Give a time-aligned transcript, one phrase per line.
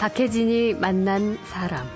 [0.00, 1.86] 박혜진이 만난 사람.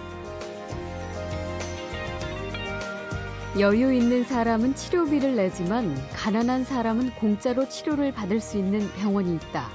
[3.58, 9.70] 여유 있는 사람은 치료비를 내지만 가난한 사람은 공짜로 치료를 받을 수 있는 병원이 있다.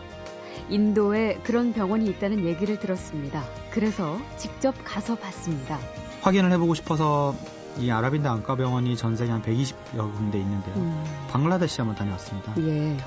[0.70, 3.44] 인도에 그런 병원이 있다는 얘기를 들었습니다.
[3.71, 5.80] 그래서 직접 가서 봤습니다.
[6.21, 7.34] 확인을 해보고 싶어서
[7.78, 10.75] 이 아랍인대 안과병원이 전 세계 한 120여 군데 있는데요.
[10.75, 11.04] 음.
[11.32, 12.54] 방글라데시 한번 다녀왔습니다.
[12.57, 12.97] 예.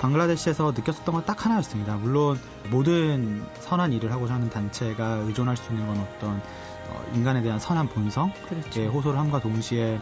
[0.00, 1.96] 방글라데시에서 느꼈었던 건 딱 하나였습니다.
[1.96, 2.38] 물론
[2.70, 6.42] 모든 선한 일을 하고자 하는 단체가 의존할 수 있는 건 어떤
[6.90, 8.82] 어, 인간에 대한 선한 본성에 그렇죠.
[8.88, 10.00] 호소를 함과 동시에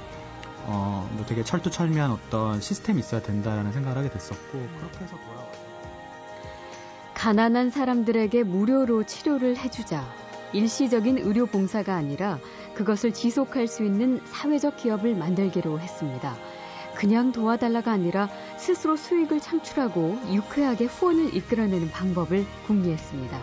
[0.68, 5.48] 어, 뭐 되게 철두철미한 어떤 시스템이 있어야 된다라는 생각을 하게 됐었고 그렇게 해서 돌아와요.
[7.14, 10.04] 가난한 사람들에게 무료로 치료를 해주자.
[10.52, 12.38] 일시적인 의료 봉사가 아니라
[12.74, 16.36] 그것을 지속할 수 있는 사회적 기업을 만들기로 했습니다.
[16.94, 23.38] 그냥 도와달라가 아니라 스스로 수익을 창출하고 유쾌하게 후원을 이끌어내는 방법을 궁리했습니다.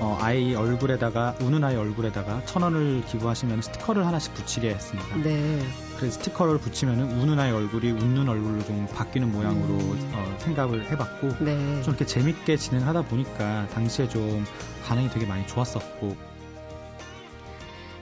[0.00, 5.16] 어, 아이 얼굴에다가 우는 아이 얼굴에다가 천 원을 기부하시면 스티커를 하나씩 붙이게 했습니다.
[5.16, 5.87] 네.
[5.98, 10.10] 그래서 스티커를 붙이면 우는 아이 얼굴이 웃는 얼굴로 좀 바뀌는 모양으로 음.
[10.14, 11.82] 어, 생각을 해봤고 네.
[11.82, 14.44] 좀 이렇게 재밌게 진행하다 보니까 당시에 좀
[14.86, 16.16] 반응이 되게 많이 좋았었고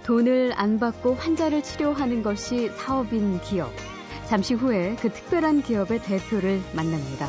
[0.05, 3.73] 돈을 안 받고 환자를 치료하는 것이 사업인 기업.
[4.27, 7.29] 잠시 후에 그 특별한 기업의 대표를 만납니다.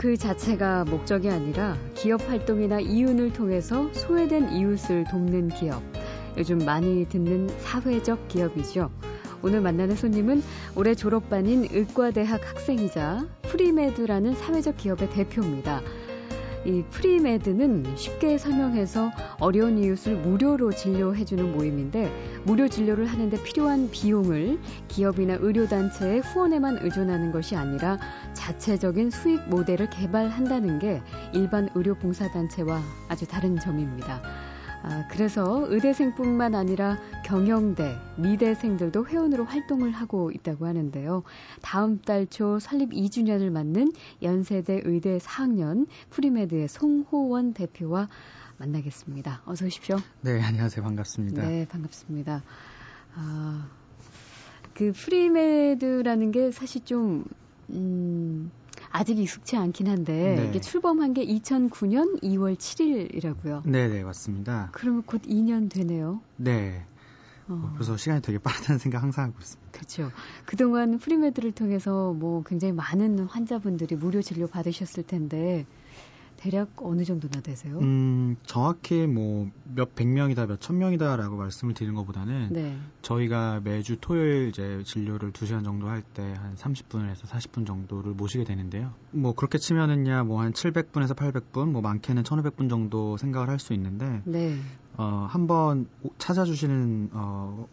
[0.00, 5.82] 그 자체가 목적이 아니라 기업 활동이나 이윤을 통해서 소외된 이웃을 돕는 기업.
[6.38, 8.90] 요즘 많이 듣는 사회적 기업이죠.
[9.42, 10.42] 오늘 만나는 손님은
[10.74, 15.82] 올해 졸업반인 의과대학 학생이자 프리메드라는 사회적 기업의 대표입니다.
[16.64, 25.38] 이 프리메드는 쉽게 설명해서 어려운 이웃을 무료로 진료해주는 모임인데 무료 진료를 하는데 필요한 비용을 기업이나
[25.40, 27.98] 의료단체의 후원에만 의존하는 것이 아니라
[28.34, 31.00] 자체적인 수익 모델을 개발한다는 게
[31.32, 34.20] 일반 의료 봉사단체와 아주 다른 점입니다.
[34.82, 41.22] 아, 그래서 의대생뿐만 아니라 경영대, 미대생들도 회원으로 활동을 하고 있다고 하는데요.
[41.60, 43.92] 다음 달 초 설립 2주년을 맞는
[44.22, 48.08] 연세대 의대 4학년 프리메드의 송호원 대표와
[48.58, 49.42] 만나겠습니다.
[49.46, 49.96] 어서 오십시오.
[50.22, 50.82] 네, 안녕하세요.
[50.84, 51.42] 반갑습니다.
[51.46, 52.42] 네, 반갑습니다.
[53.16, 53.68] 아,
[54.74, 57.24] 그 프리메드라는 게 사실 좀,
[57.70, 58.50] 음,
[58.90, 60.48] 아직 익숙치 않긴 한데 네.
[60.48, 63.62] 이게 출범한 게 2009년 2월 7일이라고요.
[63.64, 64.70] 네, 네, 맞습니다.
[64.72, 66.20] 그러면 곧 2년 되네요.
[66.36, 66.84] 네.
[67.48, 67.72] 어.
[67.74, 69.70] 그래서 시간이 되게 빠르다는 생각 항상 하고 있습니다.
[69.72, 70.10] 그렇죠.
[70.44, 75.66] 그동안 프리메드를 통해서 뭐 굉장히 많은 환자분들이 무료 진료 받으셨을 텐데
[76.40, 77.78] 대략 어느 정도나 되세요?
[77.80, 82.78] 음, 정확히 뭐 몇 백 명이다, 몇 천 명이다라고 말씀을 드리는 것보다는 네.
[83.02, 88.94] 저희가 매주 토요일 이제 진료를 2시간 정도 할 때 한 30분에서 40분 정도를 모시게 되는데요.
[89.10, 94.22] 뭐 그렇게 치면은야 뭐 한 700분에서 800분, 뭐 많게는 1,500분 정도 생각을 할 수 있는데
[94.24, 94.56] 네.
[94.96, 95.86] 어, 한번
[96.16, 97.66] 찾아주시는 어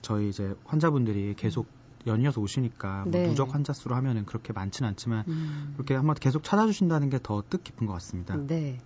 [0.00, 1.66] 저희 이제 환자분들이 계속
[2.06, 3.20] 연이어서 오시니까 뭐 네.
[3.20, 5.72] 뭐 누적 환자 수로 하면은 그렇게 많지는 않지만 음.
[5.74, 8.36] 그렇게 한번 계속 찾아주신다는 게 더 뜻깊은 것 같습니다.
[8.36, 8.78] 네.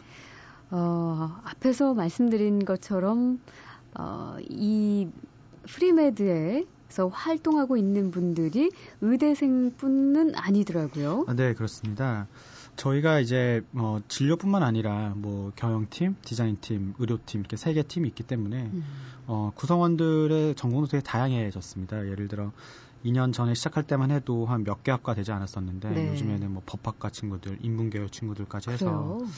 [0.70, 3.40] 어, 앞에서 말씀드린 것처럼
[3.98, 5.08] 어, 이
[5.68, 8.70] 프리메드에 서 활동하고 있는 분들이
[9.00, 11.24] 의대생뿐은 아니더라고요.
[11.28, 12.26] 아, 네, 그렇습니다.
[12.80, 18.70] 저희가 이제 어, 진료뿐만 아니라 뭐 경영팀, 디자인팀, 의료팀 이렇게 세 개 팀이 있기 때문에
[18.72, 18.84] 음.
[19.26, 22.06] 어, 구성원들의 전공도 되게 다양해졌습니다.
[22.08, 22.52] 예를 들어
[23.04, 26.08] 2년 전에 시작할 때만 해도 한 몇 개 학과 되지 않았었는데 네.
[26.08, 29.28] 요즘에는 뭐 법학과 친구들, 인문계열 친구들까지 해서 그래요?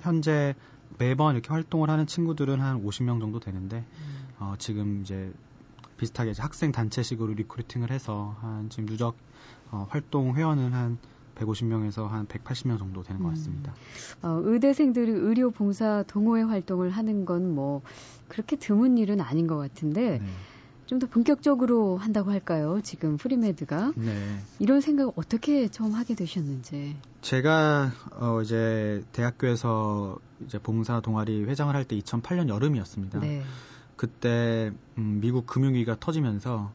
[0.00, 0.54] 현재
[0.98, 4.28] 매번 이렇게 활동을 하는 친구들은 한 50명 정도 되는데 음.
[4.38, 5.32] 어, 지금 이제
[5.96, 9.16] 비슷하게 이제 학생 단체식으로 recruiting을 해서 한 지금 누적
[9.70, 10.98] 어, 활동 회원은 한
[11.36, 13.34] 150명에서 한 180명 정도 되는 것 음.
[13.34, 13.74] 같습니다.
[14.24, 14.26] 음.
[14.26, 17.82] 어, 의대생들이 의료 봉사 동호회 활동을 하는 건 뭐
[18.28, 20.26] 그렇게 드문 일은 아닌 것 같은데 네.
[20.86, 22.80] 좀더 본격적으로 한다고 할까요?
[22.82, 24.38] 지금 프리메드가 네.
[24.58, 26.96] 이런 생각을 어떻게 처음 하게 되셨는지.
[27.20, 33.20] 제가 어 이제 대학교에서 이제 봉사 동아리 회장을 할 때 2008년 여름이었습니다.
[33.20, 33.42] 네.
[33.96, 36.72] 그때 음, 미국 금융위기가 터지면서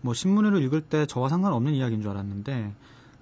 [0.00, 2.72] 뭐 신문을 읽을 때 저와 상관없는 이야기인 줄 알았는데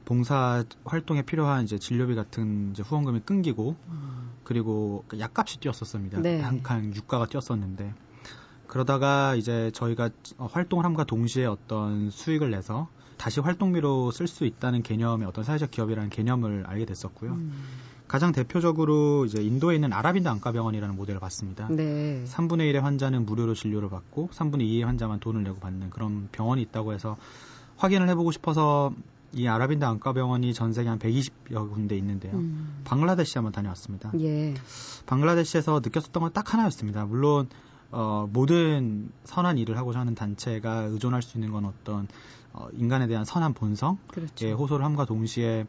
[0.05, 4.31] 봉사 활동에 필요한 이제 진료비 같은 이제 후원금이 끊기고 음.
[4.45, 6.21] 그리고 약값이 뛰었었습니다.
[6.21, 6.41] 네.
[6.41, 7.95] 한칸 유가가 뛰었었는데
[8.67, 12.89] 그러다가 이제 저희가 활동을 함과 동시에 어떤 수익을 내서
[13.19, 17.33] 다시 활동비로 쓸 수 있다는 개념의 어떤 사회적 기업이라는 개념을 알게 됐었고요.
[17.33, 17.53] 음.
[18.09, 21.69] 가장 대표적으로 이제 인도에 있는 아랍인도 안과병원이라는 모델을 봤습니다.
[21.71, 22.25] 네.
[22.27, 26.93] 3분의 1의 환자는 무료로 진료를 받고 3분의 2의 환자만 돈을 내고 받는 그런 병원이 있다고
[26.93, 27.17] 해서
[27.77, 28.93] 확인을 해보고 싶어서
[29.35, 32.33] 이 아랍인도 안과병원이 전 세계 한 120여 군데 있는데요.
[32.35, 32.81] 음.
[32.85, 34.13] 방글라데시 한번 다녀왔습니다.
[34.21, 34.55] 예.
[35.07, 37.05] 방글라데시에서 느꼈었던 건 딱 하나였습니다.
[37.07, 37.49] 물론
[37.91, 42.09] 어, 모든 선한 일을 하고자 하는 단체가 의존할 수 있는 건 어떤
[42.53, 44.49] 어, 인간에 대한 선한 본성에 그렇죠.
[44.53, 45.67] 호소를 함과 동시에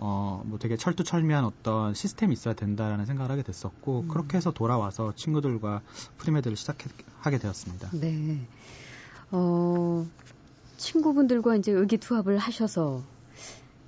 [0.00, 4.08] 어, 뭐 되게 철두철미한 어떤 시스템이 있어야 된다라는 생각을 하게 됐었고, 음.
[4.08, 5.80] 그렇게 해서 돌아와서 친구들과
[6.18, 7.90] 프리메드를 시작하게 되었습니다.
[7.94, 8.46] 네.
[9.32, 10.06] 어,
[10.78, 13.02] 친구분들과 이제 의기투합을 하셔서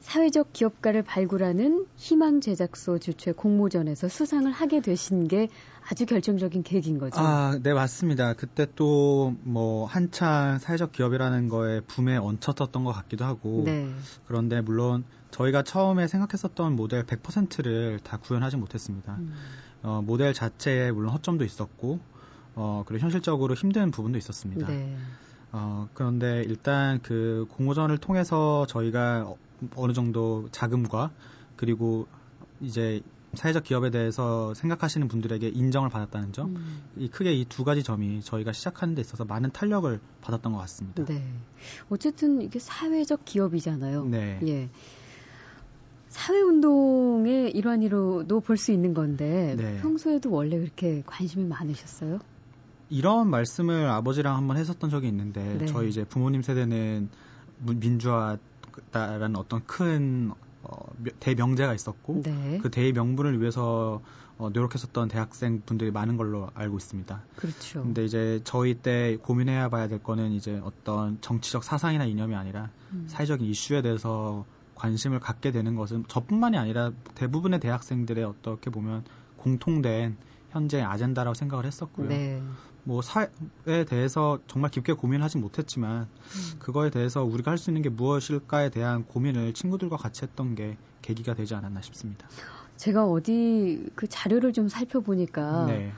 [0.01, 5.49] 사회적 기업가를 발굴하는 희망 제작소 주최 공모전에서 수상을 하게 되신 게
[5.89, 7.19] 아주 결정적인 계기인 거죠.
[7.21, 8.35] 아, 네, 맞습니다.
[8.35, 13.63] 그때 또 뭐 한창 사회적 기업이라는 거에 붐에 얹혔었던 것 같기도 하고.
[13.65, 13.89] 네.
[14.27, 19.15] 그런데 물론 저희가 처음에 생각했었던 모델 100%를 다 구현하지 못했습니다.
[19.15, 19.33] 음.
[19.83, 22.01] 어, 모델 자체에 물론 허점도 있었고,
[22.55, 24.67] 어, 그리고 현실적으로 힘든 부분도 있었습니다.
[24.67, 24.97] 네.
[25.53, 29.35] 어, 그런데 일단 그 공모전을 통해서 저희가
[29.75, 31.11] 어느 정도 자금과
[31.57, 32.07] 그리고
[32.61, 33.01] 이제
[33.35, 36.83] 사회적 기업에 대해서 생각하시는 분들에게 인정을 받았다는 점, 음.
[36.97, 41.05] 이 크게 이 두 가지 점이 저희가 시작하는 데 있어서 많은 탄력을 받았던 것 같습니다.
[41.05, 41.23] 네.
[41.91, 44.05] 어쨌든 이게 사회적 기업이잖아요.
[44.07, 44.41] 네.
[44.47, 44.69] 예.
[46.09, 49.79] 사회운동의 일환으로도 볼 수 있는 건데 네.
[49.81, 52.19] 평소에도 원래 그렇게 관심이 많으셨어요?
[52.91, 55.67] 이런 말씀을 아버지랑 한번 했었던 적이 있는데 네.
[55.67, 57.09] 저희 이제 부모님 세대는
[57.59, 60.33] 민주화라는 어떤 큰
[60.63, 60.77] 어,
[61.21, 62.59] 대명제가 있었고 네.
[62.63, 64.03] 그 대의 명분을 위해서
[64.39, 67.23] 어, 노력했었던 대학생 분들이 많은 걸로 알고 있습니다.
[67.37, 67.83] 그렇죠.
[67.83, 73.05] 근데 이제 저희 때 고민해야 봐야 될 거는 이제 어떤 정치적 사상이나 이념이 아니라 음.
[73.07, 79.05] 사회적인 이슈에 대해서 관심을 갖게 되는 것은 저뿐만이 아니라 대부분의 대학생들의 어떻게 보면
[79.37, 80.17] 공통된
[80.51, 82.09] 현재 아젠다라고 생각을 했었고요.
[82.09, 82.43] 네.
[82.83, 86.03] 뭐 사회에 대해서 정말 깊게 고민하지 못했지만
[86.35, 86.57] 음.
[86.59, 91.35] 그거에 대해서 우리가 할 수 있는 게 무엇일까에 대한 고민을 친구들과 같이 했던 게 계기가
[91.35, 92.27] 되지 않았나 싶습니다.
[92.77, 95.93] 제가 어디 그 자료를 좀 살펴보니까 네.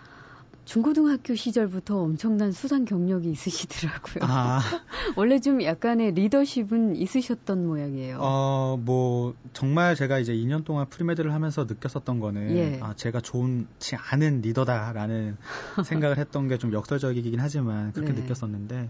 [0.65, 4.25] 중고등학교 시절부터 엄청난 수상 경력이 있으시더라고요.
[4.25, 4.61] 아.
[5.17, 8.19] 원래 좀 약간의 리더십은 있으셨던 모양이에요.
[8.21, 12.79] 어, 뭐, 정말 제가 이제 2년 동안 프리메드를 하면서 느꼈었던 거는, 예.
[12.81, 15.37] 아, 제가 좋지 않은 리더다라는
[15.85, 18.21] 생각을 했던 게 좀 역설적이긴 하지만 그렇게 네.
[18.21, 18.89] 느꼈었는데,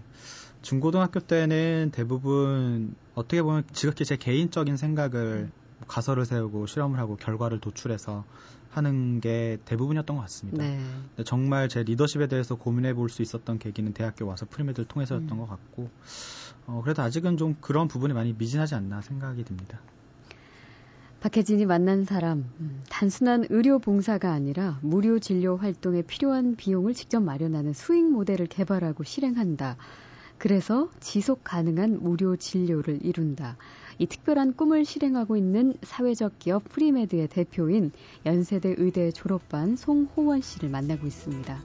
[0.61, 5.49] 중고등학교 때는 대부분 어떻게 보면 지극히 제 개인적인 생각을
[5.87, 8.23] 가설을 세우고 실험을 하고 결과를 도출해서
[8.73, 10.63] 하는 게 대부분이었던 것 같습니다.
[10.63, 10.79] 네.
[11.25, 15.37] 정말 제 리더십에 대해서 고민해 볼 수 있었던 계기는 대학교 와서 프리메드를 통해서였던 음.
[15.37, 15.89] 것 같고,
[16.65, 19.79] 어, 그래도 아직은 좀 그런 부분이 많이 미진하지 않나 생각이 듭니다.
[21.19, 27.71] 박혜진이 만난 사람, 음, 단순한 의료 봉사가 아니라 무료 진료 활동에 필요한 비용을 직접 마련하는
[27.71, 29.77] 수익 모델을 개발하고 실행한다.
[30.37, 33.55] 그래서 지속 가능한 무료 진료를 이룬다.
[33.97, 37.91] 이 특별한 꿈을 실행하고 있는 사회적 기업 프리메드의 대표인
[38.25, 41.63] 연세대 의대 졸업반 송호원 씨를 만나고 있습니다.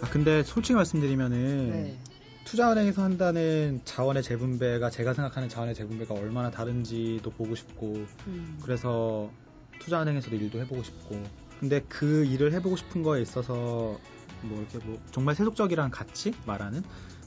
[0.00, 1.98] 아, 근데 솔직히 말씀드리면은 네.
[2.44, 8.58] 투자은행에서 한다는 자원의 재분배가 제가 생각하는 자원의 재분배가 얼마나 다른지도 보고 싶고 음.
[8.62, 9.30] 그래서
[9.78, 11.22] 투자은행에서도 일도 해보고 싶고
[11.58, 13.98] 근데 그 일을 해보고 싶은 거에 있어서
[14.42, 16.82] 뭐 이렇게 뭐 정말 세속적이란 가치 말하는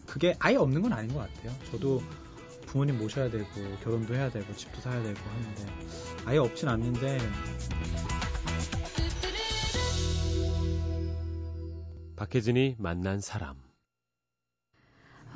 [0.05, 1.51] 그게 아예 없는 건 아닌 것 같아요.
[1.71, 2.01] 저도
[2.65, 3.45] 부모님 모셔야 되고
[3.83, 5.65] 결혼도 해야 되고 집도 사야 되고 하는데
[6.25, 7.17] 아예 없진 않는데
[12.15, 13.55] 박혜진이 만난 사람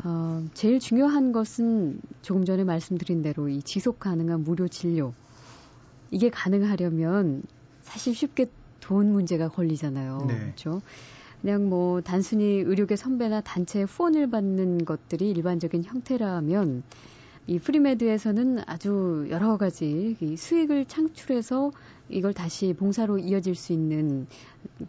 [0.03, 5.13] 어, 제일 중요한 것은 조금 전에 말씀드린 대로 이 지속 가능한 무료 진료
[6.11, 7.43] 이게 가능하려면
[7.81, 8.47] 사실 쉽게
[8.79, 10.25] 돈 문제가 걸리잖아요.
[10.27, 10.39] 네.
[10.39, 10.81] 그렇죠?
[11.41, 16.83] 그냥 뭐 단순히 의료계 선배나 단체 후원을 받는 것들이 일반적인 형태라면
[17.47, 21.71] 이 프리메드에서는 아주 여러 가지 수익을 창출해서
[22.09, 24.27] 이걸 다시 봉사로 이어질 수 있는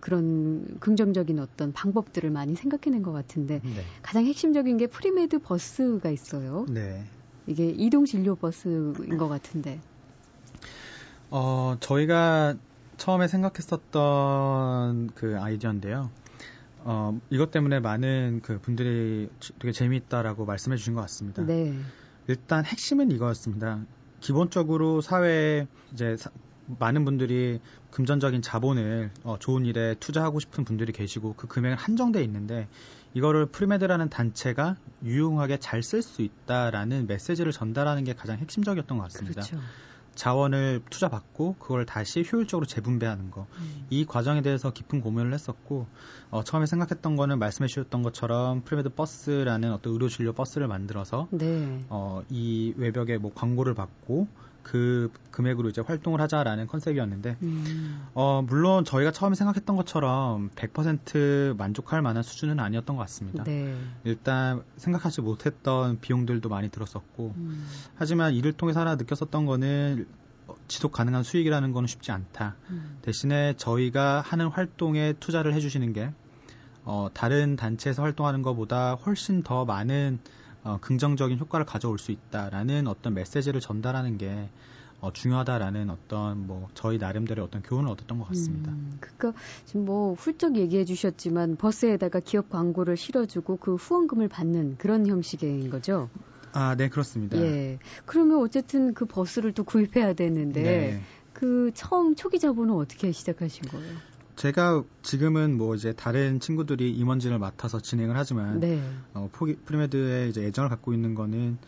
[0.01, 3.83] 그런 긍정적인 어떤 방법들을 많이 생각해낸 것 같은데 네.
[4.03, 6.67] 가장 핵심적인 게 프리메드 버스가 있어요.
[6.69, 7.05] 네.
[7.47, 9.81] 이게 이동 진료 버스인 것 같은데.
[11.31, 12.57] 어, 저희가
[12.97, 16.11] 처음에 생각했었던 그 아이디어인데요.
[16.85, 21.45] 어, 이것 때문에 많은 그 분들이 되게 재미있다라고 말씀해 주신 것 같습니다.
[21.45, 21.79] 네.
[22.27, 23.81] 일단 핵심은 이거였습니다.
[24.21, 26.31] 기본적으로 사회에 이제 사,
[26.79, 27.61] 많은 분들이
[27.91, 32.69] 금전적인 자본을 어, 좋은 일에 투자하고 싶은 분들이 계시고 그 금액은 한정돼 있는데
[33.15, 39.43] 이거를 프리메드라는 단체가 유용하게 잘 쓸 수 있다라는 메시지를 전달하는 게 가장 핵심적이었던 것 같습니다.
[39.43, 39.59] 그렇죠.
[40.21, 43.47] 자원을 투자받고 그걸 다시 효율적으로 재분배하는 거.
[43.59, 43.87] 음.
[43.89, 45.87] 이 과정에 대해서 깊은 고민을 했었고
[46.31, 51.83] 어, 처음에 생각했던 거는 말씀해 주셨던 것처럼 프리메드 버스라는 어떤 의료 진료 버스를 만들어서 네.
[51.89, 54.29] 어, 이 외벽에 뭐 광고를 받고
[54.63, 58.07] 그 금액으로 이제 활동을 하자라는 컨셉이었는데 음.
[58.15, 63.45] 어 물론 저희가 처음에 생각했던 것처럼 100% 만족할 만한 수준은 아니었던 것 같습니다.
[63.45, 63.75] 네.
[64.05, 67.67] 일단 생각하지 못했던 비용들도 많이 들었었고 음.
[67.95, 70.07] 하지만 이를 통해서 하나 느꼈었던 거는
[70.69, 72.57] 지속 가능한 수익이라는 거는 쉽지 않다.
[72.71, 72.99] 음.
[73.03, 76.13] 대신에 저희가 하는 활동에 투자를 해주시는 게
[76.85, 80.19] 어, 다른 단체에서 활동하는 것보다 훨씬 더 많은
[80.63, 84.51] 어, 긍정적인 효과를 가져올 수 있다라는 어떤 메시지를 전달하는 게
[85.01, 88.71] 어, 중요하다라는 어떤 뭐 저희 나름대로 어떤 교훈을 얻었던 것 같습니다.
[88.71, 89.33] 음, 그러니까
[89.65, 96.11] 지금 뭐 훌쩍 얘기해 주셨지만 버스에다가 기업 광고를 실어주고 그 후원금을 받는 그런 형식인 거죠.
[96.53, 97.39] 아, 네, 그렇습니다.
[97.39, 97.79] 예.
[98.05, 101.01] 그러면 어쨌든 그 버스를 또 구입해야 되는데 네.
[101.33, 104.10] 그 처음 초기 자본은 어떻게 시작하신 거예요?
[104.37, 108.83] 제가 지금은 뭐 이제 다른 친구들이 임원진을 맡아서 진행을 하지만 네.
[109.15, 111.59] 어, 포기, 프리메드에 이제 애정을 갖고 있는 거는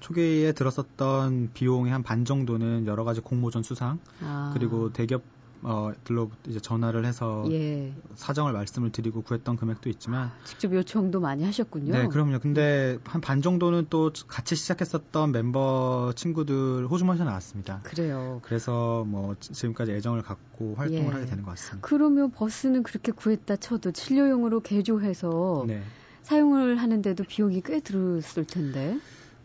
[0.00, 4.50] 초기에 들었었던 비용의 한 반 정도는 여러 가지 공모전 수상 아.
[4.54, 5.22] 그리고 대기업
[5.62, 7.94] 어, 들로 이제 전화를 해서 예.
[8.14, 11.92] 사정을 말씀을 드리고 구했던 금액도 있지만 직접 요청도 많이 하셨군요.
[11.92, 12.38] 네, 그럼요.
[12.38, 17.80] 근데 한 반 정도는 또 같이 시작했었던 멤버 친구들 호주머니에서 나왔습니다.
[17.84, 18.40] 그래요.
[18.42, 21.14] 그래서 뭐 지금까지 애정을 갖고 활동을 예.
[21.14, 21.86] 하게 되는 것 같습니다.
[21.86, 25.82] 그러면 버스는 그렇게 구했다 쳐도 진료용으로 개조해서 네.
[26.22, 28.98] 사용을 하는데도 비용이 꽤 들었을 텐데.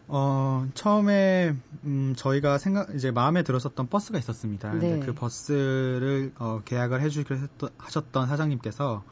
[0.07, 4.73] 어, 처음에, 음, 저희가 생각, 이제 마음에 들었었던 버스가 있었습니다.
[4.73, 4.99] 네.
[4.99, 9.03] 그 버스를, 어, 계약을 해주기로 했던, 하셨던 사장님께서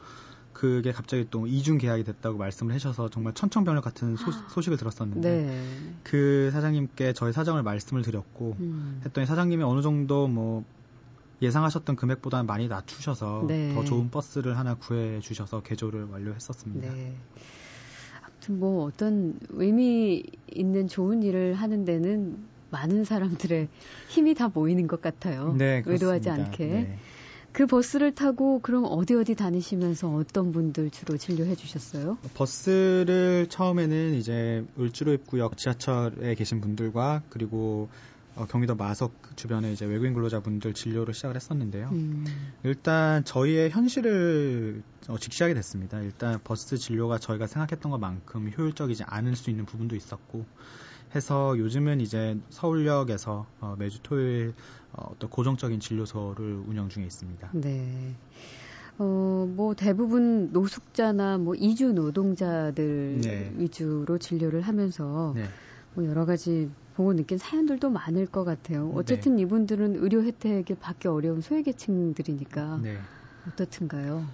[0.52, 4.60] 그게 갑자기 또 이중 계약이 됐다고 말씀을 하셔서 정말 천청변을 같은 소, 아.
[4.62, 5.94] 식을 들었었는데 네.
[6.04, 9.02] 그 사장님께 저희 사정을 말씀을 드렸고 음.
[9.04, 10.64] 했더니 사장님이 어느 정도 뭐
[11.42, 13.74] 예상하셨던 금액보다는 많이 낮추셔서 네.
[13.74, 16.94] 더 좋은 버스를 하나 구해 주셔서 개조를 완료했었습니다.
[16.94, 17.16] 네.
[18.52, 20.22] 뭐 어떤 의미
[20.52, 22.36] 있는 좋은 일을 하는 데는
[22.70, 23.68] 많은 사람들의
[24.08, 25.54] 힘이 다 모이는 것 같아요.
[25.56, 26.66] 네, 의도하지 않게.
[26.66, 26.98] 네.
[27.52, 32.18] 그 버스를 타고 그럼 어디 어디 다니시면서 어떤 분들 주로 진료해 주셨어요?
[32.34, 37.88] 버스를 처음에는 이제 을지로입구역 지하철에 계신 분들과 그리고
[38.36, 41.88] 어, 경기도 마석 주변에 이제 외국인 근로자분들 진료를 시작을 했었는데요.
[41.92, 42.24] 음.
[42.64, 46.00] 일단 저희의 현실을 어, 직시하게 됐습니다.
[46.00, 50.44] 일단 버스 진료가 저희가 생각했던 것만큼 효율적이지 않을 수 있는 부분도 있었고
[51.14, 54.52] 해서 요즘은 이제 서울역에서 어, 매주 토요일
[54.92, 57.50] 어, 어떤 고정적인 진료소를 운영 중에 있습니다.
[57.54, 58.16] 네.
[58.98, 63.52] 어, 뭐 대부분 노숙자나 뭐 이주 노동자들 네.
[63.56, 65.44] 위주로 진료를 하면서 네.
[65.94, 68.88] 뭐 여러 가지 보고 느낀 사연들도 많을 것 같아요.
[68.88, 68.92] 네.
[68.94, 69.42] 어쨌든 네.
[69.42, 72.98] 이분들은 의료 혜택을 받기 어려운 소외계층들이니까 네.
[73.48, 74.24] 어떻든가요?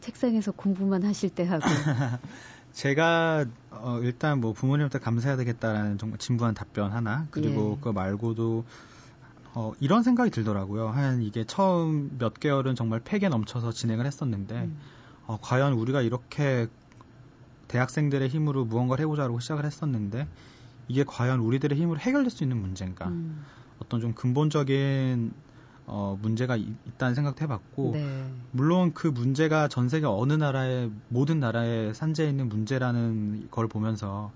[0.00, 1.64] 책상에서 공부만 하실 때 하고.
[2.72, 7.76] 제가 어, 일단 뭐 부모님한테 감사해야 되겠다라는 정말 진부한 답변 하나 그리고 예.
[7.76, 8.64] 그거 말고도
[9.54, 10.88] 어, 이런 생각이 들더라고요.
[10.88, 14.78] 한 이게 처음 몇 개월은 정말 팩에 넘쳐서 진행을 했었는데 음.
[15.26, 16.68] 어, 과연 우리가 이렇게
[17.68, 20.28] 대학생들의 힘으로 무언가를 해보자고 시작을 했었는데
[20.88, 23.08] 이게 과연 우리들의 힘으로 해결될 수 있는 문제인가?
[23.08, 23.44] 음.
[23.80, 25.32] 어떤 좀 근본적인
[25.88, 26.66] 어, 문제가 있,
[26.98, 28.32] 다는 생각도 해봤고, 네.
[28.50, 34.32] 물론 그 문제가 전 세계 어느 나라의, 모든 나라에 산재해 있는 문제라는 걸 보면서,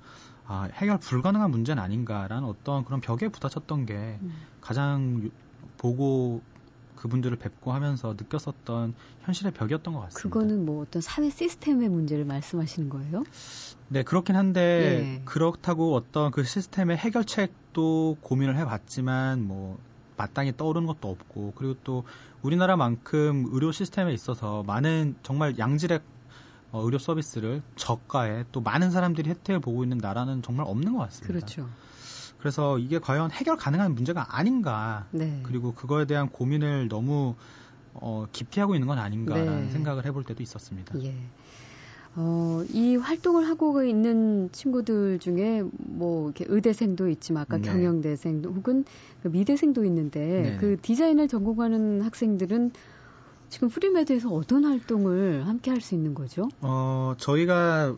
[0.47, 4.33] 아, 해결 불가능한 문제는 아닌가라는 어떤 그런 벽에 부딪혔던 게 음.
[4.61, 5.31] 가장
[5.77, 6.41] 보고
[7.01, 10.29] 그분들을 뵙고 하면서 느꼈었던 현실의 벽이었던 것 같습니다.
[10.29, 13.25] 그거는 뭐 어떤 사회 시스템의 문제를 말씀하시는 거예요?
[13.89, 15.23] 네, 그렇긴 한데 예.
[15.25, 19.79] 그렇다고 어떤 그 시스템의 해결책도 고민을 해봤지만 뭐
[20.17, 22.05] 마땅히 떠오르는 것도 없고 그리고 또
[22.43, 26.01] 우리나라만큼 의료 시스템에 있어서 많은 정말 양질의
[26.73, 31.33] 어, 의료 서비스를 저가에 또 많은 사람들이 혜택을 보고 있는 나라는 정말 없는 것 같습니다.
[31.33, 31.69] 그렇죠.
[32.41, 35.07] 그래서 이게 과연 해결 가능한 문제가 아닌가.
[35.13, 35.41] 네.
[35.45, 37.35] 그리고 그거에 대한 고민을 너무
[37.93, 39.71] 어, 깊이 하고 있는 건 아닌가라는 네.
[39.71, 40.95] 생각을 해볼 때도 있었습니다.
[41.03, 41.15] 예.
[42.17, 47.69] 어, 이 활동을 하고 있는 친구들 중에 뭐 이렇게 의대생도 있지만 아까 네.
[47.69, 48.85] 경영대생 혹은
[49.23, 50.57] 그 미대생도 있는데 네.
[50.59, 52.73] 그 디자인을 전공하는 학생들은
[53.49, 56.49] 지금 프리메드에서 어떤 활동을 함께 할 수 있는 거죠?
[56.61, 57.97] 어, 저희가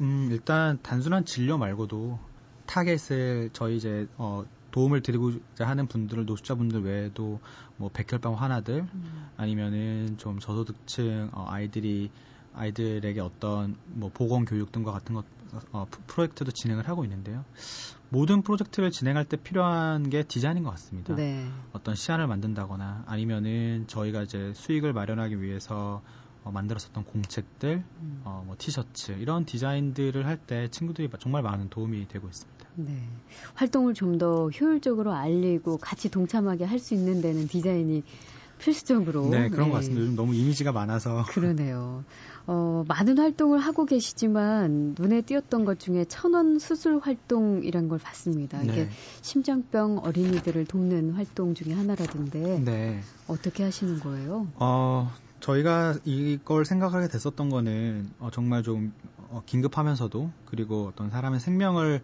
[0.00, 2.18] 음, 일단 단순한 진료 말고도
[2.72, 7.38] 타겟을 저희 이제 어, 도움을 드리고자 하는 분들을 노숙자분들 외에도
[7.76, 9.28] 뭐 백혈병 환아들 음.
[9.36, 12.10] 아니면은 좀 저소득층 어, 아이들이
[12.54, 15.26] 아이들에게 어떤 뭐 보건 교육 등과 같은 것
[15.72, 17.44] 어, 프로젝트도 진행을 하고 있는데요.
[18.08, 21.14] 모든 프로젝트를 진행할 때 필요한 게 디자인인 것 같습니다.
[21.14, 21.46] 네.
[21.72, 26.02] 어떤 시안을 만든다거나 아니면은 저희가 이제 수익을 마련하기 위해서
[26.44, 28.22] 어, 만들었었던 공책들, 음.
[28.24, 32.66] 어, 뭐 티셔츠 이런 디자인들을 할 때 친구들이 정말 많은 도움이 되고 있습니다.
[32.76, 32.96] 네.
[33.54, 38.02] 활동을 좀 더 효율적으로 알리고 같이 동참하게 할 수 있는 데는 디자인이
[38.58, 39.28] 필수적으로.
[39.28, 39.70] 네, 그런 네.
[39.72, 40.02] 것 같습니다.
[40.02, 41.24] 요즘 너무 이미지가 많아서.
[41.32, 42.04] 그러네요.
[42.46, 48.58] 어, 많은 활동을 하고 계시지만 눈에 띄었던 것 중에 천원 수술 활동이란 걸 봤습니다.
[48.62, 48.72] 네.
[48.72, 48.88] 이게
[49.22, 52.60] 심장병 어린이들을 돕는 활동 중에 하나라던데.
[52.60, 53.00] 네.
[53.26, 54.46] 어떻게 하시는 거예요?
[54.54, 55.10] 어,
[55.42, 58.92] 저희가 이걸 생각하게 됐었던 거는 어, 정말 좀
[59.28, 62.00] 어, 긴급하면서도 그리고 어떤 사람의 생명을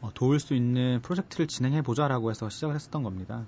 [0.00, 3.44] 어, 도울 수 있는 프로젝트를 진행해 보자라고 해서 시작을 했었던 겁니다.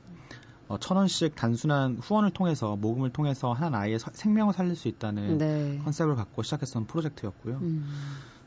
[0.69, 5.39] 어, 천 원씩 단순한 후원을 통해서 모금을 통해서 한 아이의 서, 생명을 살릴 수 있다는
[5.39, 5.81] 네.
[5.85, 7.57] 컨셉을 갖고 시작했던 프로젝트였고요.
[7.57, 7.85] 음.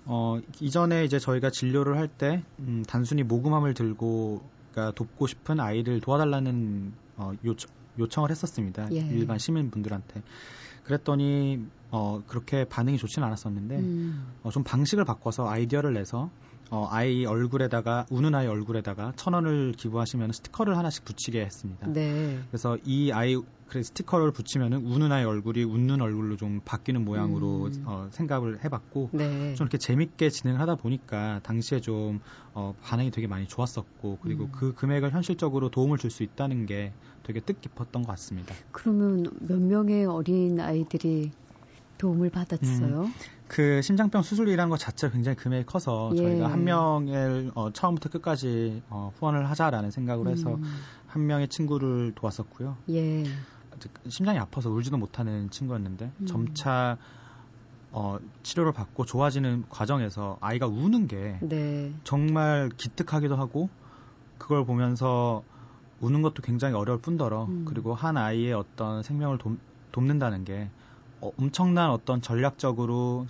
[0.05, 6.93] 어, 이전에 이제 저희가 진료를 할때 음, 단순히 모금함을 들고 그러니까 돕고 싶은 아이를 도와달라는
[7.17, 8.87] 어, 요청, 요청을 했었습니다.
[8.91, 8.99] 예.
[8.99, 10.21] 일반 시민분들한테.
[10.85, 11.59] 그랬더니
[11.91, 14.27] 어, 그렇게 반응이 좋지는 않았었는데 음.
[14.43, 16.29] 어, 좀 방식을 바꿔서 아이디어를 내서
[16.71, 21.87] 어, 아이 얼굴에다가 우는 아이 얼굴에다가 천 원을 기부하시면 스티커를 하나씩 붙이게 했습니다.
[21.87, 22.39] 네.
[22.49, 23.35] 그래서 이 아이
[23.67, 27.83] 그 스티커를 붙이면은 우는 아이 얼굴이 웃는 얼굴로 좀 바뀌는 모양으로 음.
[27.85, 29.55] 어, 생각을 해봤고 네.
[29.55, 32.19] 좀 이렇게 재밌게 진행을 하다 보니까 당시에 좀
[32.53, 34.51] 어, 반응이 되게 많이 좋았었고 그리고 음.
[34.51, 36.93] 그 금액을 현실적으로 도움을 줄 수 있다는 게
[37.25, 38.53] 되게 뜻깊었던 것 같습니다.
[38.71, 41.31] 그러면 몇 명의 어린 아이들이
[41.97, 43.03] 도움을 받았어요?
[43.03, 43.13] 음.
[43.47, 46.17] 그 심장병 수술이라는 것 자체가 굉장히 금액이 커서 예.
[46.17, 50.63] 저희가 한 명을 어, 처음부터 끝까지 어, 후원을 하자라는 생각으로 해서 음.
[51.07, 52.77] 한 명의 친구를 도왔었고요.
[52.89, 53.23] 예.
[54.07, 56.25] 심장이 아파서 울지도 못하는 친구였는데 음.
[56.25, 56.97] 점차
[57.91, 61.93] 어, 치료를 받고 좋아지는 과정에서 아이가 우는 게 네.
[62.03, 63.69] 정말 기특하기도 하고
[64.37, 65.43] 그걸 보면서
[66.01, 67.65] 우는 것도 굉장히 어려울 뿐더러 음.
[67.67, 69.57] 그리고 한 아이의 어떤 생명을 돕,
[69.91, 70.69] 돕는다는 게
[71.21, 73.27] 어, 엄청난 어떤 전략적으로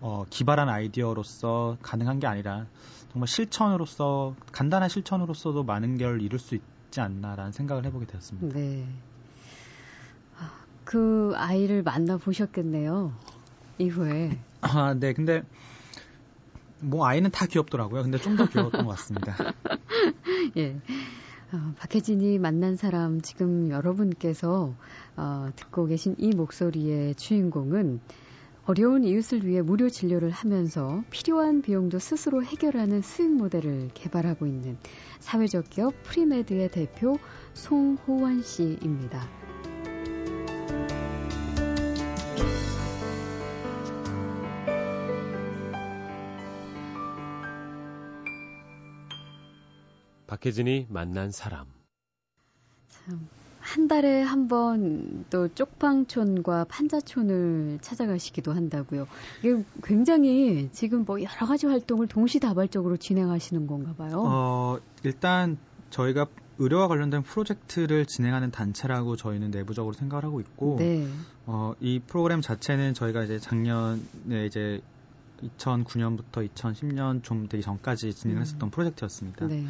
[0.00, 2.66] 어, 기발한 아이디어로서 가능한 게 아니라
[3.12, 8.56] 정말 실천으로서 간단한 실천으로서도 많은 걸 이룰 수 있지 않나라는 생각을 해보게 되었습니다.
[8.56, 8.86] 네.
[10.38, 10.50] 아,
[10.84, 13.12] 그 아이를 만나 보셨겠네요.
[13.78, 14.38] 이후에.
[14.60, 15.12] 아, 네.
[15.12, 15.42] 근데
[16.80, 18.02] 뭐 아이는 다 귀엽더라고요.
[18.02, 19.34] 근데 좀 더 귀여웠던 것 같습니다.
[20.56, 20.76] 예.
[21.50, 24.74] 어, 박혜진이 만난 사람 지금 여러분께서
[25.16, 28.00] 어, 듣고 계신 이 목소리의 주인공은
[28.66, 34.76] 어려운 이웃을 위해 무료 진료를 하면서 필요한 비용도 스스로 해결하는 수익 모델을 개발하고 있는
[35.20, 37.18] 사회적 기업 프리메드의 대표
[37.54, 39.47] 송호원 씨입니다.
[50.28, 51.66] 박혜진이 만난 사람.
[52.88, 53.26] 참,
[53.60, 59.06] 한 달에 한 번 또 쪽방촌과 판자촌을 찾아가시기도 한다고요.
[59.40, 64.22] 이게 굉장히 지금 뭐 여러 가지 활동을 동시다발적으로 진행하시는 건가 봐요.
[64.24, 65.58] 어, 일단
[65.90, 66.26] 저희가
[66.58, 71.06] 의료와 관련된 프로젝트를 진행하는 단체라고 저희는 내부적으로 생각을 하고 있고, 네.
[71.46, 74.80] 어, 이 프로그램 자체는 저희가 이제 작년에 이제
[75.58, 78.70] 2009년부터 2010년 좀 되기 전까지 진행했었던 음.
[78.70, 79.46] 프로젝트였습니다.
[79.46, 79.64] 네.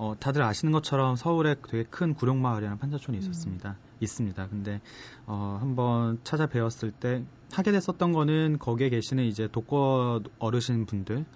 [0.00, 3.20] 어, 다들 아시는 것처럼 서울에 되게 큰 구룡마을이라는 판자촌이 음.
[3.20, 3.76] 있었습니다.
[3.78, 3.96] 음.
[4.00, 4.48] 있습니다.
[4.48, 4.80] 근데
[5.26, 11.26] 어, 한번 찾아뵈었을 때 하게 됐었던 거는 거기에 계시는 이제 독거 어르신 분들이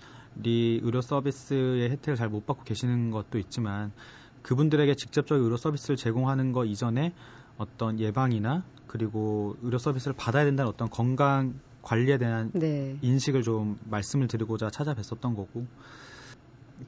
[0.83, 3.93] 의료 서비스의 혜택을 잘 못 받고 계시는 것도 있지만
[4.41, 7.13] 그분들에게 직접적인 의료 서비스를 제공하는 것 이전에
[7.59, 12.97] 어떤 예방이나 그리고 의료 서비스를 받아야 된다는 어떤 건강 관리에 대한 네.
[13.03, 15.67] 인식을 좀 말씀을 드리고자 찾아뵀었던 거고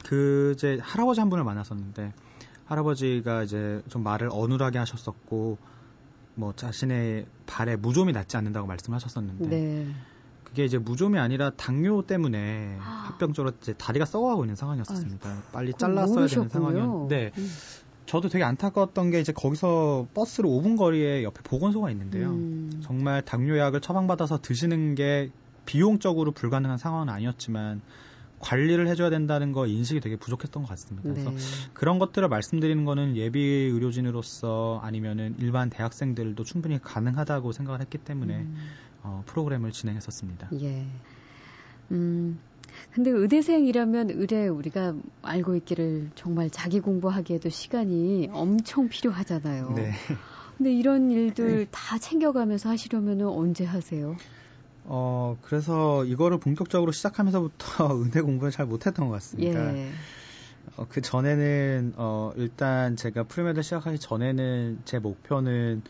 [0.04, 2.12] 그 이제 할아버지 한 분을 만났었는데
[2.64, 5.58] 할아버지가 이제 좀 말을 어눌하게 하셨었고
[6.34, 9.86] 뭐 자신의 발에 무좀이 낫지 않는다고 말씀하셨었는데 네.
[10.44, 13.06] 그게 이제 무좀이 아니라 당뇨 때문에 아.
[13.08, 15.28] 합병적으로 이제 다리가 썩어가고 있는 상황이었습니다.
[15.28, 15.42] 아.
[15.52, 17.48] 빨리 잘랐어야 되는 상황이었는데 음.
[18.06, 22.30] 저도 되게 안타까웠던 게 이제 거기서 버스로 5분 거리에 옆에 보건소가 있는데요.
[22.30, 22.80] 음.
[22.82, 25.30] 정말 당뇨약을 처방받아서 드시는 게
[25.64, 27.82] 비용적으로 불가능한 상황은 아니었지만
[28.38, 31.08] 관리를 해줘야 된다는 거 인식이 되게 부족했던 것 같습니다.
[31.10, 31.36] 그래서 네.
[31.72, 38.56] 그런 것들을 말씀드리는 거는 예비 의료진으로서 아니면은 일반 대학생들도 충분히 가능하다고 생각을 했기 때문에 음.
[39.02, 40.50] 어, 프로그램을 진행했었습니다.
[40.60, 40.86] 예.
[41.92, 42.38] 음,
[42.92, 49.72] 근데 의대생이라면 의대 우리가 알고 있기를 정말 자기 공부하기에도 시간이 엄청 필요하잖아요.
[49.76, 49.92] 네.
[50.56, 54.16] 근데 이런 일들 다 챙겨가면서 하시려면 언제 하세요?
[54.88, 59.76] 어, 그래서 이거를 본격적으로 시작하면서부터 의대 공부를 잘 못했던 것 같습니다.
[59.76, 59.90] 예.
[60.76, 65.82] 어, 그 전에는, 어, 일단 제가 프리메드 시작하기 전에는 제 목표는,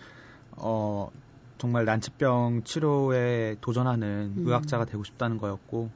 [0.53, 1.11] 어,
[1.59, 4.43] 정말 난치병 치료에 도전하는 음.
[4.47, 5.91] 의학자가 되고 싶다는 거였고,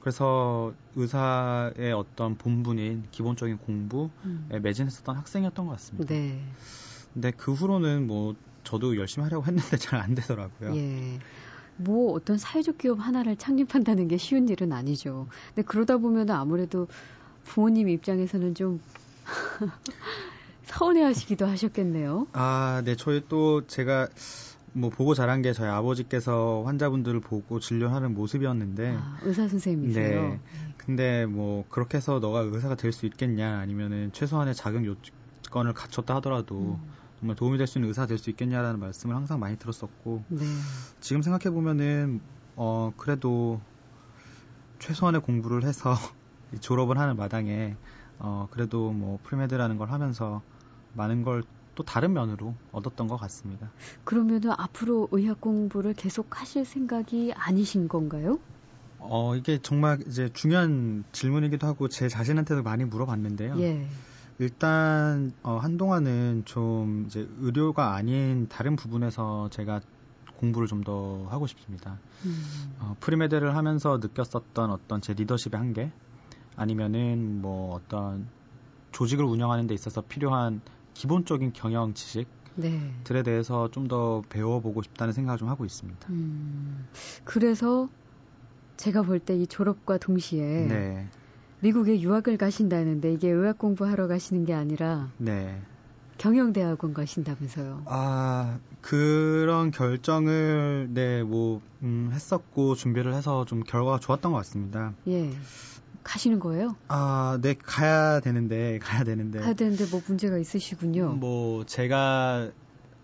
[0.00, 4.48] 그래서 의사의 어떤 본분인 기본적인 공부에 음.
[4.62, 6.12] 매진했었던 학생이었던 것 같습니다.
[6.12, 6.44] 네.
[7.14, 10.76] 근데 그 후로는 뭐 저도 열심히 하려고 했는데 잘 안 되더라고요.
[10.76, 11.18] 예.
[11.76, 15.26] 뭐 어떤 사회적 기업 하나를 창립한다는 게 쉬운 일은 아니죠.
[15.54, 16.86] 근데 그러다 보면 아무래도
[17.44, 18.80] 부모님 입장에서는 좀
[20.64, 22.26] 서운해 하시기도 하셨겠네요.
[22.32, 22.96] 아, 네.
[22.96, 24.08] 저희 또 제가
[24.72, 30.22] 뭐 보고 자란 게 저희 아버지께서 환자분들을 보고 진료하는 모습이었는데 아, 의사 선생님이세요.
[30.22, 30.40] 네.
[30.78, 36.78] 근데 뭐 그렇게 해서 너가 의사가 될 수 있겠냐 아니면은 최소한의 자금 요건을 갖췄다 하더라도
[36.82, 37.03] 음.
[37.24, 40.44] 정말 도움이 될 수 있는 의사가 될 수 있겠냐라는 말씀을 항상 많이 들었었고 네.
[41.00, 42.20] 지금 생각해 보면은
[42.54, 43.62] 어 그래도
[44.78, 45.94] 최소한의 공부를 해서
[46.60, 47.76] 졸업을 하는 마당에
[48.18, 50.42] 어 그래도 뭐 프리메드라는 걸 하면서
[50.92, 51.42] 많은 걸
[51.76, 53.72] 또 다른 면으로 얻었던 것 같습니다.
[54.04, 58.38] 그러면은 앞으로 의학 공부를 계속 하실 생각이 아니신 건가요?
[58.98, 63.58] 어 이게 정말 이제 중요한 질문이기도 하고 제 자신한테도 많이 물어봤는데요.
[63.58, 63.88] 예.
[64.38, 69.80] 일단 어, 한동안은 좀 이제 의료가 아닌 다른 부분에서 제가
[70.38, 71.98] 공부를 좀 더 하고 싶습니다.
[72.24, 72.74] 음.
[72.80, 75.92] 어, 프리메드를 하면서 느꼈었던 어떤 제 리더십의 한계
[76.56, 78.26] 아니면은 뭐 어떤
[78.92, 80.60] 조직을 운영하는 데 있어서 필요한
[80.94, 82.32] 기본적인 경영 지식들에
[83.02, 83.22] 네.
[83.22, 86.08] 대해서 좀 더 배워보고 싶다는 생각을 좀 하고 있습니다.
[86.10, 86.86] 음.
[87.24, 87.88] 그래서
[88.76, 91.08] 제가 볼 때 이 졸업과 동시에 네.
[91.60, 95.60] 미국에 유학을 가신다는데 이게 의학 공부하러 가시는 게 아니라 네.
[96.18, 97.82] 경영대학원 가신다면서요?
[97.86, 104.92] 아 그런 결정을 네뭐 음, 했었고 준비를 해서 좀 결과가 좋았던 것 같습니다.
[105.08, 105.30] 예.
[106.02, 106.76] 가시는 거예요?
[106.88, 109.38] 아, 네, 가야 되는데, 가야 되는데.
[109.38, 111.14] 가야 되는데 뭐 문제가 있으시군요.
[111.14, 112.50] 뭐, 제가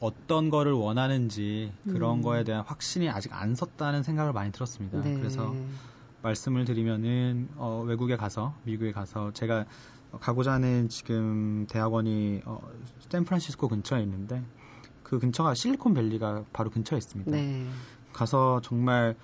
[0.00, 2.22] 어떤 거를 원하는지 그런 음.
[2.22, 5.02] 거에 대한 확신이 아직 안 섰다는 생각을 많이 들었습니다.
[5.02, 5.14] 네.
[5.14, 5.54] 그래서
[6.22, 9.66] 말씀을 드리면은 어, 외국에 가서 미국에 가서 제가
[10.20, 12.60] 가고자 하는 지금 대학원이 어,
[13.10, 14.42] 샌프란시스코 근처에 있는데
[15.02, 17.30] 그 근처가 실리콘밸리가 바로 근처에 있습니다.
[17.30, 17.66] 네.
[18.12, 19.16] 가서 정말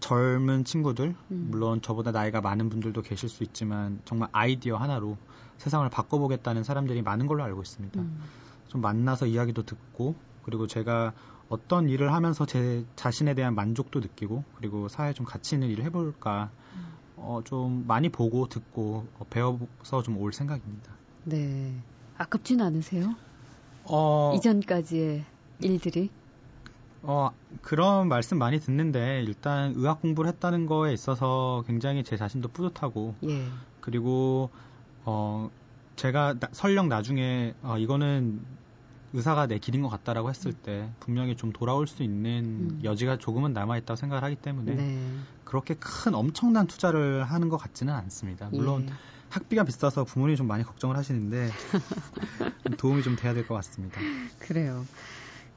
[0.00, 1.48] 젊은 친구들 음.
[1.50, 5.16] 물론 저보다 나이가 많은 분들도 계실 수 있지만 정말 아이디어 하나로
[5.58, 8.00] 세상을 바꿔보겠다는 사람들이 많은 걸로 알고 있습니다.
[8.00, 8.20] 음.
[8.68, 11.12] 좀 만나서 이야기도 듣고 그리고 제가
[11.48, 16.50] 어떤 일을 하면서 제 자신에 대한 만족도 느끼고 그리고 사회에 좀 가치 있는 일을 해볼까
[17.16, 20.92] 어, 좀 많이 보고 듣고 어, 배워서 좀 올 생각입니다.
[21.24, 21.74] 네.
[22.16, 23.14] 아깝진 않으세요?
[23.84, 25.24] 어, 이전까지의
[25.62, 26.10] 일들이?
[27.02, 27.30] 어,
[27.62, 33.44] 그런 말씀 많이 듣는데 일단 의학 공부를 했다는 거에 있어서 굉장히 제 자신도 뿌듯하고 예.
[33.80, 34.50] 그리고
[35.04, 35.48] 어,
[35.96, 38.40] 제가 나, 설령 나중에 어, 이거는
[39.12, 42.80] 의사가 내 길인 것 같다라고 했을 때 분명히 좀 돌아올 수 있는 음.
[42.84, 45.10] 여지가 조금은 남아 있다고 생각을 하기 때문에 네.
[45.44, 48.50] 그렇게 큰 엄청난 투자를 하는 것 같지는 않습니다.
[48.52, 48.92] 물론 예.
[49.30, 51.50] 학비가 비싸서 부모님이 좀 많이 걱정을 하시는데
[52.78, 54.00] 도움이 좀 돼야 될 것 같습니다.
[54.38, 54.84] 그래요.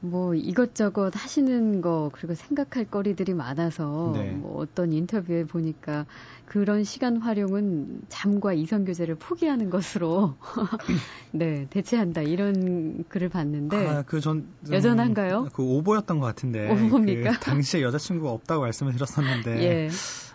[0.04, 4.32] 뭐 이것저것 하시는 거 그리고 생각할 거리들이 많아서 네.
[4.32, 6.06] 뭐 어떤 인터뷰에 보니까
[6.44, 10.34] 그런 시간 활용은 잠과 이성 교제를 포기하는 것으로
[11.30, 15.48] 네 대체한다 이런 글을 봤는데 아, 그전 여전한가요?
[15.52, 17.30] 그 오보였던 것 같은데 오보입니까?
[17.32, 19.88] 그 당시에 여자친구가 없다고 말씀을 드렸었는데 예.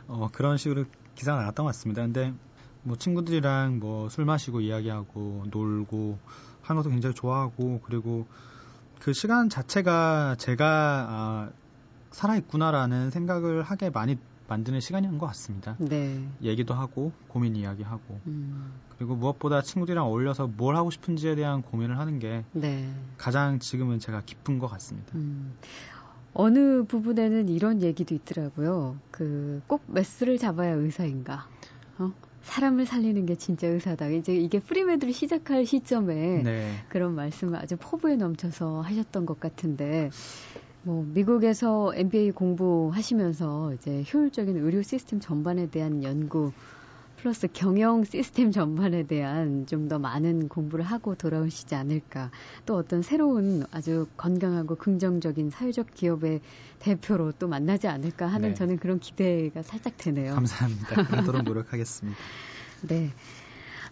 [0.08, 2.03] 어, 그런 식으로 기사가 나왔던 것 같습니다.
[2.03, 2.34] 근데
[2.84, 6.17] 뭐 친구들이랑 뭐 술 마시고 이야기하고 놀고
[6.62, 8.25] 하는 것도 굉장히 좋아하고 그리고
[9.00, 11.50] 그 시간 자체가 제가 아,
[12.12, 15.76] 살아있구나라는 생각을 하게 많이 만드는 시간인 것 같습니다.
[15.78, 16.26] 네.
[16.42, 18.72] 얘기도 하고 고민 이야기하고 음.
[18.98, 22.90] 그리고 무엇보다 친구들이랑 어울려서 뭘 하고 싶은지에 대한 고민을 하는 게 네.
[23.18, 25.12] 가장 지금은 제가 기쁜 것 같습니다.
[25.16, 25.54] 음.
[26.34, 28.98] 어느 부분에는 이런 얘기도 있더라고요.
[29.12, 31.48] 그 꼭 메스를 잡아야 의사인가?
[31.98, 32.14] 어?
[32.43, 34.10] 사람을 살리는 게 진짜 의사다.
[34.10, 36.71] 이제 이게 프리메드를 시작할 시점에 네.
[36.89, 40.10] 그런 말씀을 아주 포부에 넘쳐서 하셨던 것 같은데,
[40.84, 46.52] 뭐 미국에서 MBA 공부하시면서 이제 효율적인 의료 시스템 전반에 대한 연구
[47.17, 52.30] 플러스 경영 시스템 전반에 대한 좀 더 많은 공부를 하고 돌아오시지 않을까.
[52.65, 56.41] 또 어떤 새로운 아주 건강하고 긍정적인 사회적 기업의
[56.80, 58.56] 대표로 또 만나지 않을까 하는 네.
[58.56, 60.36] 저는 그런 기대가 살짝 되네요.
[60.36, 61.03] 감사합니다.
[61.06, 62.17] 그러도록 노력하겠습니다.
[62.89, 63.12] 네.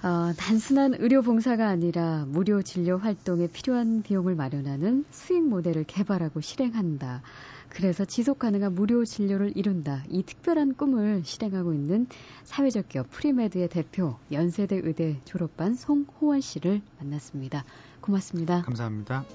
[0.04, 7.22] 어, 단순한 의료 봉사가 아니라 무료 진료 활동에 필요한 비용을 마련하는 수익 모델을 개발하고 실행한다.
[7.70, 10.04] 그래서 지속 가능한 무료 진료를 이룬다.
[10.10, 12.08] 이 특별한 꿈을 실행하고 있는
[12.44, 17.66] 사회적 기업 프리메드의 대표 연세대 의대 졸업반 송호원 씨를 만났습니다.
[18.02, 18.62] 고맙습니다.
[18.62, 19.26] 감사합니다.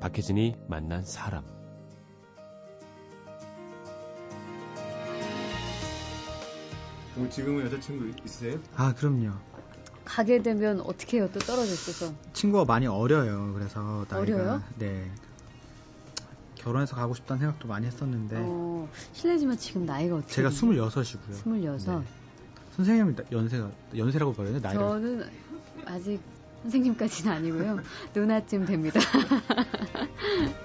[0.00, 1.44] 박혜진이 만난 사람.
[7.28, 8.58] 지금은 여자친구 있으세요?
[8.74, 9.32] 아, 그럼요.
[10.04, 11.28] 가게 되면 어떻게 해요?
[11.32, 12.12] 또 떨어졌어서.
[12.32, 13.52] 친구가 많이 어려요.
[13.54, 14.62] 그래서 나이가 어려요?
[14.76, 15.10] 네.
[16.56, 18.36] 결혼해서 가고 싶다는 생각도 많이 했었는데.
[18.38, 21.76] 어, 실례지만 지금 나이가 어떻게 제가 26이고요.
[21.76, 21.86] 26.
[21.86, 22.06] 네.
[22.76, 24.50] 선생님 연세가 연세라고 봐요?
[24.52, 25.24] 나이가 저는
[25.86, 26.20] 아직
[26.62, 27.78] 선생님까지는 아니고요.
[28.14, 29.00] 누나쯤 됩니다.